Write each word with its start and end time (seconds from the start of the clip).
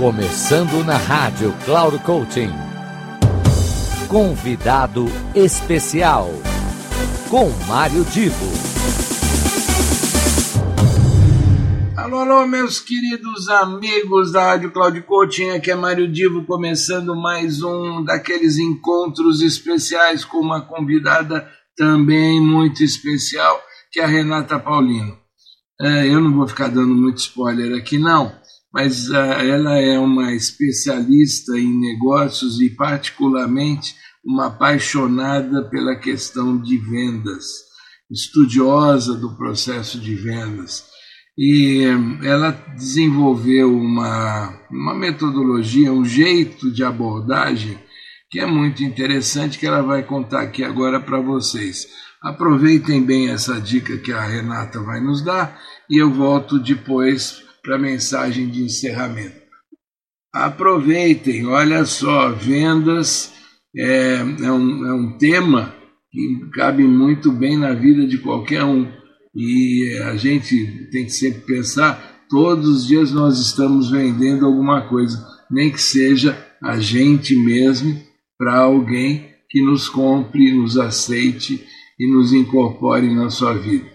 Começando 0.00 0.82
na 0.86 0.96
rádio 0.96 1.54
Cloud 1.66 1.98
Coaching. 2.04 2.48
Convidado 4.08 5.04
especial 5.34 6.30
com 7.28 7.50
Mário 7.68 8.02
Divo. 8.06 8.46
Alô, 11.98 12.46
meus 12.46 12.80
queridos 12.80 13.50
amigos 13.50 14.32
da 14.32 14.46
Rádio 14.52 14.70
Cloud 14.70 15.02
Coaching, 15.02 15.50
aqui 15.50 15.70
é 15.70 15.74
Mário 15.74 16.10
Divo 16.10 16.44
começando 16.46 17.14
mais 17.14 17.62
um 17.62 18.02
daqueles 18.02 18.56
encontros 18.56 19.42
especiais 19.42 20.24
com 20.24 20.38
uma 20.38 20.62
convidada 20.62 21.46
também 21.76 22.40
muito 22.40 22.82
especial, 22.82 23.60
que 23.92 24.00
é 24.00 24.04
a 24.04 24.06
Renata 24.06 24.58
Paulino. 24.58 25.14
eu 26.06 26.22
não 26.22 26.32
vou 26.36 26.48
ficar 26.48 26.68
dando 26.68 26.94
muito 26.94 27.18
spoiler 27.18 27.76
aqui, 27.78 27.98
não 27.98 28.39
mas 28.72 29.10
eh, 29.10 29.48
ela 29.48 29.78
é 29.78 29.98
uma 29.98 30.32
especialista 30.32 31.52
em 31.58 31.78
negócios 31.80 32.60
e, 32.60 32.70
particularmente, 32.70 33.96
uma 34.24 34.46
apaixonada 34.46 35.62
pela 35.64 35.96
questão 35.96 36.60
de 36.60 36.76
vendas, 36.76 37.64
estudiosa 38.10 39.14
do 39.14 39.34
processo 39.36 39.98
de 39.98 40.14
vendas. 40.14 40.84
E 41.38 41.84
eh, 41.84 42.26
ela 42.26 42.50
desenvolveu 42.76 43.74
uma, 43.76 44.56
uma 44.70 44.96
um 45.92 46.04
jeito 46.04 46.70
de 46.70 46.84
abordagem 46.84 47.78
que 48.30 48.38
é 48.38 48.46
muito 48.46 48.84
interessante, 48.84 49.58
que 49.58 49.66
ella 49.66 49.82
vae 49.82 50.02
contar 50.04 50.42
aqui 50.42 50.62
agora 50.62 51.00
para 51.00 51.18
vocês. 51.20 51.88
Aproveitem 52.22 53.02
bem 53.02 53.28
essa 53.30 53.58
dica 53.60 53.96
que 53.96 54.12
a 54.12 54.20
Renata 54.20 54.80
vae 54.84 55.00
nos 55.00 55.20
dar 55.22 55.58
e 55.88 55.96
eu 56.00 56.12
volto 56.12 56.58
depois 56.60 57.42
mensagem 57.78 58.48
de 58.48 58.62
encerramento. 58.64 59.40
Aproveitem, 60.32 61.46
olha 61.46 61.84
só, 61.84 62.30
vendas 62.30 63.32
um, 63.76 63.80
é, 63.80 64.52
um, 64.92 65.16
tema 65.18 65.74
que 66.10 66.48
cabe 66.54 66.84
muito 66.84 67.32
bem 67.32 67.56
na 67.58 67.74
vida 67.74 68.06
de 68.06 68.18
qualquer 68.18 68.64
um. 68.64 68.90
E 69.34 69.98
a 70.04 70.16
gente 70.16 70.88
tem 70.90 71.04
que 71.04 71.10
se 71.12 71.30
pensar, 71.32 72.24
todos 72.28 72.68
os 72.68 72.86
dias 72.86 73.12
nós 73.12 73.38
estamos 73.38 73.90
vendendo 73.90 74.46
alguma 74.46 74.88
coisa, 74.88 75.24
nem 75.50 75.70
que 75.70 75.82
seja 75.82 76.36
a 76.62 76.78
gente 76.78 77.34
mesmo 77.36 78.00
para 78.38 78.56
alguém 78.58 79.30
que 79.48 79.60
nos 79.62 79.88
compre, 79.88 80.52
nos 80.56 80.78
aceite 80.78 81.64
e 81.98 82.10
nos 82.12 82.32
incorpore 82.32 83.12
na 83.12 83.28
sua 83.30 83.52
vida. 83.54 83.88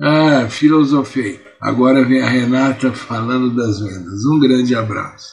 Ah, 0.00 0.46
filosofei. 0.48 1.40
Agora 1.60 2.04
vem 2.06 2.22
a 2.22 2.26
Renata 2.28 2.90
falando 2.94 3.54
das 3.54 3.80
vendas. 3.80 4.24
Um 4.24 4.38
grande 4.40 4.74
abraço. 4.74 5.28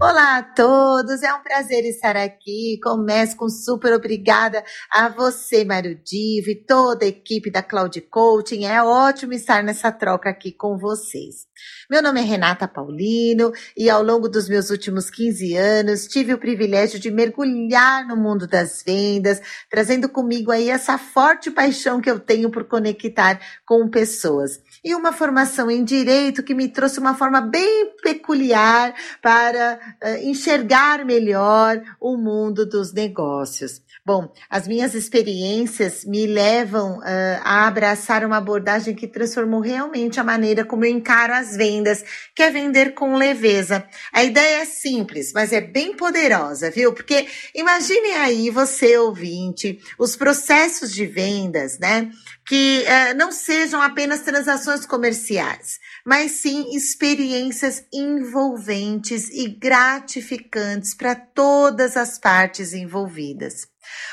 Olá 0.00 0.38
a 0.38 0.42
todos, 0.44 1.24
é 1.24 1.34
um 1.34 1.42
prazer 1.42 1.84
estar 1.84 2.16
aqui. 2.16 2.78
Começo 2.84 3.34
com 3.36 3.48
super 3.48 3.92
obrigada 3.92 4.62
a 4.92 5.08
você, 5.08 5.64
mario 5.64 5.96
Divo, 6.04 6.50
e 6.50 6.54
toda 6.64 7.04
a 7.04 7.08
equipe 7.08 7.50
da 7.50 7.64
Cloud 7.64 8.00
Coaching. 8.02 8.64
É 8.64 8.80
ótimo 8.80 9.32
estar 9.32 9.60
nessa 9.64 9.90
troca 9.90 10.30
aqui 10.30 10.52
com 10.52 10.78
vocês. 10.78 11.48
Meu 11.90 12.00
nome 12.00 12.20
é 12.20 12.24
Renata 12.24 12.68
Paulino 12.68 13.52
e 13.76 13.90
ao 13.90 14.00
longo 14.00 14.28
dos 14.28 14.48
meus 14.48 14.70
últimos 14.70 15.10
quinze 15.10 15.56
annos 15.56 16.06
tive 16.06 16.32
o 16.32 16.38
privilégio 16.38 17.00
de 17.00 17.10
mergulhar 17.10 18.06
no 18.06 18.16
mundo 18.16 18.46
das 18.46 18.80
vendas, 18.86 19.40
trazendo 19.68 20.08
commigo 20.08 20.52
ahi 20.52 20.70
essa 20.70 20.96
forte 20.96 21.50
paixão 21.50 22.00
que 22.00 22.08
eu 22.10 22.20
tenho 22.20 22.50
por 22.52 22.68
conectar 22.68 23.40
com 23.66 23.90
pessoas. 23.90 24.60
E 24.84 24.94
uma 24.94 25.12
formação 25.12 25.68
em 25.68 25.82
direito 25.82 26.44
que 26.44 26.54
me 26.54 26.68
trouxe 26.68 27.00
uma 27.00 27.14
forma 27.16 27.40
bem 27.40 27.96
peculiar 28.00 28.94
para 29.20 29.87
Eh, 30.02 30.24
enxergar 30.28 31.04
melhor 31.04 31.82
o 32.00 32.16
mundo 32.16 32.66
dos 32.66 32.92
negócios. 32.92 33.80
Bom, 34.04 34.32
as 34.48 34.68
minhas 34.68 34.94
experiências 34.94 36.04
me 36.04 36.26
levam 36.26 37.00
eh, 37.04 37.40
a 37.42 37.66
abraçar 37.66 38.22
uma 38.24 38.36
abordagem 38.36 38.94
que 38.94 39.08
transformou 39.08 39.60
realmente 39.60 40.20
a 40.20 40.24
maneira 40.24 40.64
como 40.64 40.84
eu 40.84 40.90
encaro 40.90 41.32
as 41.34 41.56
vendas, 41.56 42.04
que 42.34 42.42
é 42.42 42.50
vender 42.50 42.94
com 42.94 43.16
leveza. 43.16 43.84
A 44.12 44.22
ideia 44.22 44.62
é 44.62 44.64
simples, 44.66 45.32
mas 45.34 45.52
é 45.52 45.60
bem 45.60 45.94
poderosa, 45.96 46.70
viu? 46.70 46.92
Porque 46.92 47.26
imagine 47.54 48.10
aí 48.12 48.50
você, 48.50 48.96
ouvinte, 48.98 49.78
os 49.98 50.14
processos 50.16 50.92
de 50.92 51.06
vendas, 51.06 51.76
que 52.48 52.86
não 53.14 53.30
sejam 53.30 53.80
apenas 53.82 54.22
transações 54.22 54.86
comerciais, 54.86 55.78
mas 56.04 56.32
sim 56.32 56.74
experiências 56.74 57.84
envolventes 57.92 59.28
e 59.28 59.48
gratificantes 59.48 60.94
para 60.94 61.14
todas 61.14 61.94
as 61.94 62.18
partes 62.18 62.72
envolvidas. 62.72 63.68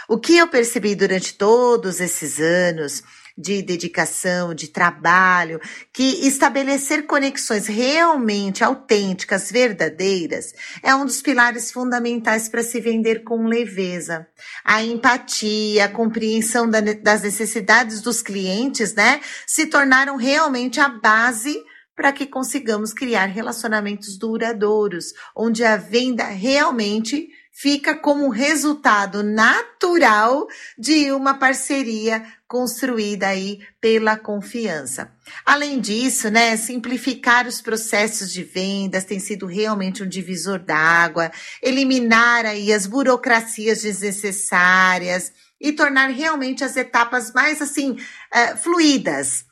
O 0.09 0.19
que 0.19 0.35
eu 0.35 0.49
percebi 0.49 0.95
durante 0.95 1.33
todos 1.35 2.01
esses 2.01 2.37
anos 2.41 3.01
de 3.37 3.61
dedicação, 3.61 4.53
de 4.53 4.69
trabalho, 4.69 5.59
que 5.93 6.25
estabelecer 6.25 7.05
conexões 7.05 7.67
realmente 7.67 8.63
autênticas, 8.63 9.51
verdadeiras, 9.51 10.53
é 10.81 10.95
um 10.95 11.05
dos 11.05 11.21
pilares 11.21 11.69
fundamentais 11.71 12.47
para 12.47 12.63
se 12.63 12.79
vender 12.79 13.23
com 13.23 13.45
leveza. 13.45 14.25
A 14.63 14.81
empatia, 14.83 15.85
a 15.85 15.89
compreensão 15.89 16.69
das 17.01 17.23
necessidades 17.23 17.99
dos 17.99 18.21
clientes, 18.21 18.93
né, 18.93 19.19
se 19.45 19.65
tornaram 19.65 20.15
realmente 20.15 20.79
a 20.79 20.87
base 20.87 21.61
para 21.93 22.11
que 22.13 22.25
consigamos 22.25 22.93
criar 22.93 23.25
relacionamentos 23.27 24.17
duradouros, 24.17 25.13
onde 25.35 25.63
a 25.63 25.77
venda 25.77 26.25
realmente 26.25 27.29
fica 27.57 27.95
como 27.95 28.25
um 28.25 28.29
resultado 28.29 29.23
natural 29.23 30.45
de 30.77 31.13
uma 31.13 31.35
parceria 31.35 32.25
construída 32.45 33.29
aí 33.29 33.59
pela 33.79 34.17
confiança. 34.17 35.09
Além 35.45 35.79
disso, 35.79 36.29
né, 36.29 36.57
simplificar 36.57 37.47
os 37.47 37.61
processos 37.61 38.31
de 38.33 38.43
vendas 38.43 39.05
tem 39.05 39.19
sido 39.21 39.45
realmente 39.45 40.03
um 40.03 40.07
divisor 40.07 40.59
d'água, 40.59 41.31
eliminar 41.63 42.45
aí 42.45 42.73
as 42.73 42.85
burocracias 42.85 43.83
desnecessárias 43.83 45.31
e 45.59 45.71
tornar 45.71 46.07
realmente 46.09 46.61
as 46.63 46.75
etapas 46.75 47.31
mais 47.31 47.61
assim 47.61 47.95
eh, 48.33 48.55
fluidas 48.57 49.45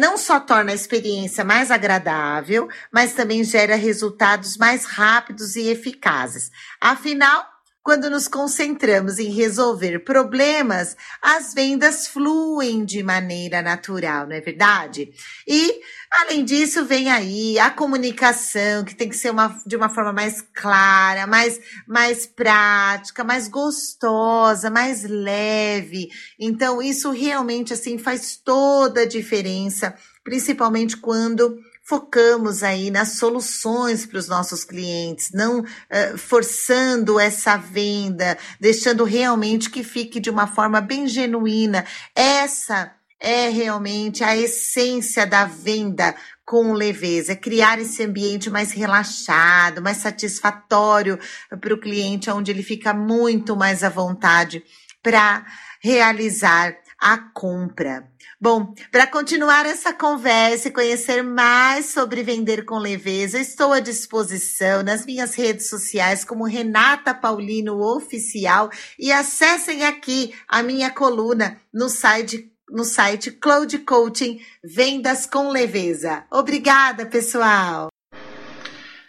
Não 0.00 0.18
só 0.18 0.40
torna 0.40 0.72
a 0.72 0.74
experiência 0.74 1.44
mais 1.44 1.70
agradável, 1.70 2.68
mas 2.92 3.14
também 3.14 3.44
gera 3.44 3.76
resultados 3.76 4.56
mais 4.56 4.84
rápidos 4.84 5.54
e 5.54 5.68
eficazes. 5.68 6.50
Afinal, 6.80 7.46
Quando 7.82 8.10
nos 8.10 8.28
concentramos 8.28 9.18
em 9.18 9.30
resolver 9.32 10.00
problemas, 10.00 10.94
as 11.22 11.54
vendas 11.54 12.06
fluem 12.06 12.84
de 12.84 13.02
maneira 13.02 13.62
natural, 13.62 14.26
não 14.26 14.36
é 14.36 14.40
verdade? 14.42 15.10
E, 15.48 15.80
além 16.12 16.44
disso, 16.44 16.84
vem 16.84 17.10
aí 17.10 17.58
a 17.58 17.70
comunicação, 17.70 18.84
que 18.84 18.94
tem 18.94 19.08
que 19.08 19.16
ser 19.16 19.32
de 19.66 19.76
uma 19.76 19.88
forma 19.88 20.12
mais 20.12 20.42
clara, 20.52 21.26
mais, 21.26 21.58
mais 21.88 22.26
prática, 22.26 23.24
mais 23.24 23.48
gostosa, 23.48 24.68
mais 24.68 25.02
leve. 25.02 26.08
Então, 26.38 26.82
isso 26.82 27.10
realmente, 27.10 27.72
assim, 27.72 27.96
faz 27.96 28.36
toda 28.36 29.02
a 29.02 29.08
diferença, 29.08 29.94
principalmente 30.22 30.98
quando 30.98 31.56
focamos 31.90 32.62
aí 32.62 32.88
nas 32.88 33.16
soluções 33.18 34.06
para 34.06 34.16
os 34.18 34.28
nossos 34.28 34.62
clientes, 34.62 35.32
não 35.34 35.64
eh, 35.88 36.16
forçando 36.16 37.18
essa 37.18 37.56
venda, 37.56 38.38
deixando 38.60 39.02
realmente 39.02 39.68
que 39.68 39.82
fique 39.82 40.20
de 40.20 40.30
uma 40.30 40.46
forma 40.46 40.80
bem 40.80 41.08
genuína. 41.08 41.84
Essa 42.14 42.92
é 43.18 43.48
realmente 43.48 44.22
a 44.22 44.36
essência 44.36 45.26
da 45.26 45.46
venda 45.46 46.14
com 46.46 46.72
leveza, 46.72 47.34
criar 47.34 47.80
esse 47.80 48.04
ambiente 48.04 48.48
mais 48.48 48.70
relaxado, 48.70 49.82
mais 49.82 49.96
satisfatório 49.96 51.18
para 51.60 51.74
o 51.74 51.80
cliente, 51.80 52.30
onde 52.30 52.52
ele 52.52 52.62
fica 52.62 52.94
muito 52.94 53.56
mais 53.56 53.82
à 53.82 53.88
vontade 53.88 54.62
para 55.02 55.44
realizar 55.82 56.72
compra. 57.32 58.04
Bom, 58.40 58.74
para 58.92 59.06
continuar 59.06 59.64
essa 59.66 59.92
conversa 59.92 60.68
e 60.68 60.70
conhecer 60.70 61.22
mais 61.22 61.86
sobre 61.86 62.22
vender 62.22 62.64
com 62.64 62.78
leveza, 62.78 63.38
estou 63.38 63.72
à 63.72 63.80
disposição 63.80 64.82
nas 64.82 65.06
minhas 65.06 65.34
redes 65.34 65.68
sociaes 65.68 66.24
como 66.24 66.44
Renata 66.44 67.14
Paulino 67.14 67.80
official 67.80 68.70
e 68.98 69.10
accessem 69.12 69.84
aqui 69.84 70.34
a 70.48 70.62
minha 70.62 70.90
coluna 70.90 71.56
no 71.72 71.88
site 71.88 72.50
no 72.68 72.84
site 72.84 73.32
Coaching 73.84 74.38
Vendas 74.62 75.26
com 75.26 75.48
Leveza. 75.48 76.24
Obrigada, 76.30 77.04
pessoal. 77.04 77.88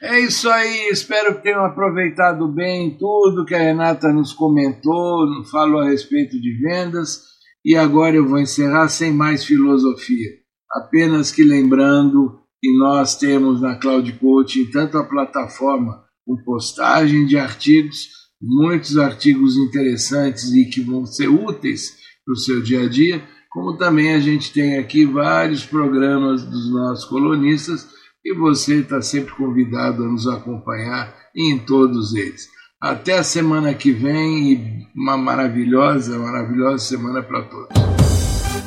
É 0.02 0.20
isso 0.20 0.50
aí, 0.50 0.90
espero 0.92 1.36
que 1.36 1.44
tenham 1.44 1.64
aproveitado 1.64 2.48
bem 2.48 2.98
tudo 2.98 3.46
que 3.46 3.54
a 3.54 3.60
Renata 3.60 4.12
nos 4.12 4.34
comentou, 4.34 5.46
falou 5.52 5.82
a 5.82 5.90
respeito 5.90 6.42
de 6.42 6.60
vendas. 6.60 7.30
E 7.64 7.76
agora 7.76 8.16
eu 8.16 8.28
vou 8.28 8.40
encerrar 8.40 8.90
sem 8.90 9.14
mais 9.14 9.46
philosophia 9.46 10.30
apenas 10.74 11.32
que 11.32 11.44
lembrando 11.44 12.40
que 12.62 12.72
nós 12.78 13.18
temos 13.18 13.60
na 13.62 13.76
Cloud 13.76 14.14
Coaching 14.14 14.66
tanto 14.72 14.98
a 14.98 15.04
plataforma 15.04 16.02
com 16.26 16.38
postagem 16.46 17.26
de 17.26 17.38
artigos, 17.38 18.08
muitos 18.42 18.98
artigos 18.98 19.58
interessantes 19.58 20.54
e 20.54 20.70
que 20.70 20.80
vão 20.80 21.06
ser 21.06 21.28
úteis 21.28 21.98
no 22.26 22.36
seu 22.38 22.62
dia 22.64 22.84
a 22.86 22.90
dia, 22.90 23.22
como 23.52 23.78
também 23.78 24.14
a 24.14 24.20
gente 24.22 24.54
tem 24.54 24.78
aqui 24.78 25.06
vários 25.06 25.66
programas 25.66 26.44
dos 26.44 26.72
nossos 26.72 27.04
colonistas 27.06 27.86
e 28.24 28.34
você 28.34 28.78
está 28.80 29.02
sempre 29.02 29.36
convidado 29.36 30.04
a 30.04 30.08
nos 30.08 30.26
acompanhar 30.26 31.14
e 31.36 31.52
em 31.54 31.60
todos 31.60 32.16
eles. 32.16 32.48
Até 32.84 33.14
a 33.14 33.22
semana 33.24 33.76
que 33.76 33.92
vem 33.92 34.52
e 34.54 34.88
uma 34.96 35.16
maravilhosa, 35.16 36.18
maravilhosa 36.18 36.84
semana 36.84 37.22
pra 37.22 37.44
todos. 37.44 37.68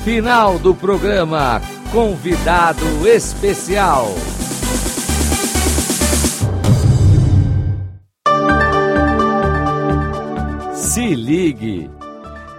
Final 0.04 0.56
do 0.60 0.72
programa 0.72 1.60
Convidado 1.90 3.08
Especial. 3.08 4.06
Se 10.76 11.12
ligue. 11.16 11.90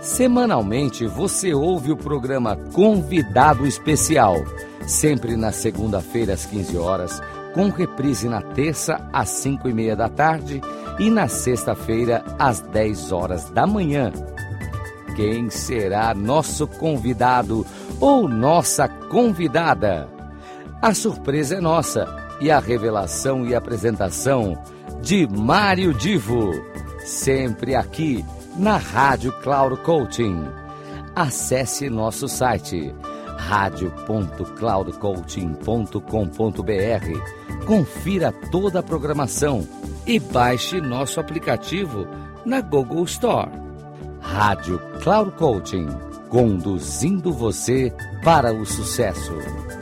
Semanalmente 0.01 1.07
você 1.07 1.53
ouve 1.53 1.89
o 1.89 1.95
programa 1.95 2.57
Convidado 2.73 3.65
Especial, 3.65 4.43
sempre 4.85 5.37
na 5.37 5.53
segunda-feira 5.53 6.33
às 6.33 6.45
15 6.45 6.75
horas 6.77 7.21
com 7.55 7.69
reprise 7.69 8.27
na 8.27 8.41
terça 8.41 8.99
às 9.13 9.29
cinco 9.29 9.69
e 9.69 9.73
meia 9.73 9.95
da 9.95 10.09
tarde 10.09 10.61
e 10.99 11.09
na 11.09 11.29
sexta-feira 11.29 12.21
às 12.37 12.59
dez 12.59 13.13
horas 13.13 13.49
da 13.49 13.65
manhã. 13.65 14.11
Quem 15.15 15.49
será 15.49 16.13
nosso 16.13 16.67
convidado 16.67 17.65
ou 18.01 18.27
nossa 18.27 18.89
convidada? 18.89 20.09
A 20.81 20.93
surpresa 20.93 21.55
é 21.55 21.61
nossa 21.61 22.05
e 22.41 22.51
a 22.51 22.59
revelação 22.59 23.47
e 23.47 23.55
apresentação 23.55 24.61
de 25.01 25.25
Mário 25.25 25.93
Divo, 25.93 26.51
sempre 27.05 27.73
aqui 27.73 28.23
na 28.57 28.75
Rádio 28.75 29.31
Cloud 29.41 29.77
Coaching. 29.77 30.43
Acesse 31.15 31.89
nosso 31.89 32.27
site 32.27 32.93
br 33.47 34.15
confira 37.65 38.31
toda 38.51 38.79
a 38.79 38.83
programação 38.83 39.67
e 40.05 40.19
baixe 40.19 40.79
nosso 40.79 41.19
aplicativo 41.19 42.07
na 42.45 42.61
Google 42.61 43.03
Store. 43.05 43.49
Rádio 44.21 44.79
Cloud 45.03 45.31
Coaching, 45.35 45.87
conduzindo 46.29 47.33
você 47.33 47.93
para 48.23 48.53
o 48.53 48.65
sucesso. 48.65 49.74